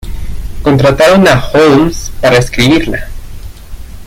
Contrataron 0.63 1.27
a 1.27 1.37
Holmes 1.53 2.11
para 2.21 2.39
escribirla. 2.39 3.07